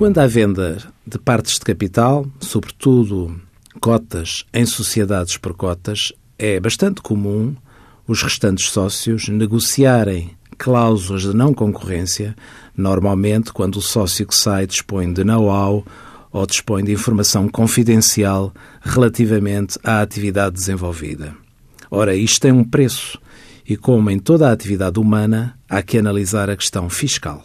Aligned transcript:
Quando 0.00 0.16
à 0.16 0.26
venda 0.26 0.78
de 1.06 1.18
partes 1.18 1.58
de 1.58 1.60
capital, 1.60 2.26
sobretudo 2.40 3.38
cotas 3.82 4.46
em 4.50 4.64
sociedades 4.64 5.36
por 5.36 5.52
cotas, 5.52 6.10
é 6.38 6.58
bastante 6.58 7.02
comum 7.02 7.54
os 8.08 8.22
restantes 8.22 8.70
sócios 8.70 9.28
negociarem 9.28 10.30
cláusulas 10.56 11.24
de 11.24 11.36
não 11.36 11.52
concorrência, 11.52 12.34
normalmente 12.74 13.52
quando 13.52 13.76
o 13.76 13.82
sócio 13.82 14.26
que 14.26 14.34
sai 14.34 14.66
dispõe 14.66 15.12
de 15.12 15.22
know-how 15.22 15.84
ou 16.32 16.46
dispõe 16.46 16.82
de 16.82 16.92
informação 16.92 17.46
confidencial 17.46 18.54
relativamente 18.80 19.78
à 19.84 20.00
atividade 20.00 20.54
desenvolvida. 20.54 21.36
Ora, 21.90 22.14
isto 22.14 22.40
tem 22.40 22.52
um 22.52 22.64
preço 22.64 23.20
e, 23.68 23.76
como 23.76 24.10
em 24.10 24.18
toda 24.18 24.48
a 24.48 24.52
atividade 24.52 24.98
humana, 24.98 25.58
há 25.68 25.82
que 25.82 25.98
analisar 25.98 26.48
a 26.48 26.56
questão 26.56 26.88
fiscal. 26.88 27.44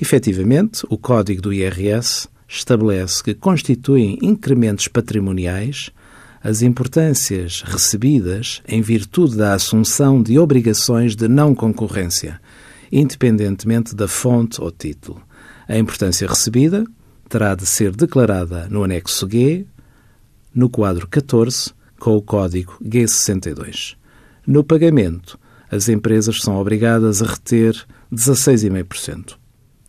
Efetivamente, 0.00 0.84
o 0.90 0.98
Código 0.98 1.40
do 1.40 1.52
IRS 1.52 2.28
estabelece 2.48 3.22
que 3.22 3.34
constituem 3.34 4.18
incrementos 4.22 4.88
patrimoniais 4.88 5.90
as 6.42 6.62
importâncias 6.62 7.62
recebidas 7.62 8.62
em 8.68 8.80
virtude 8.80 9.36
da 9.36 9.54
assunção 9.54 10.22
de 10.22 10.38
obrigações 10.38 11.16
de 11.16 11.26
não 11.26 11.54
concorrência, 11.54 12.40
independentemente 12.92 13.96
da 13.96 14.06
fonte 14.06 14.60
ou 14.60 14.70
título. 14.70 15.20
A 15.66 15.76
importância 15.76 16.28
recebida 16.28 16.84
terá 17.28 17.54
de 17.54 17.66
ser 17.66 17.90
declarada 17.90 18.68
no 18.68 18.84
anexo 18.84 19.28
G, 19.28 19.66
no 20.54 20.68
quadro 20.68 21.08
14, 21.08 21.72
com 21.98 22.16
o 22.16 22.22
código 22.22 22.78
G62. 22.84 23.96
No 24.46 24.62
pagamento, 24.62 25.38
as 25.70 25.88
empresas 25.88 26.38
são 26.40 26.56
obrigadas 26.56 27.22
a 27.22 27.26
reter 27.26 27.74
16,5%. 28.12 29.36